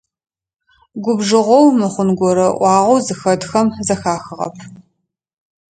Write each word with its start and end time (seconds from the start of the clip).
Губжыгъэу, 1.03 1.65
мыхъун 1.79 2.09
горэ 2.19 2.45
ыӏуагъэу 2.53 3.03
зыхэтхэм 3.05 3.67
зэхахыгъэп. 3.87 4.55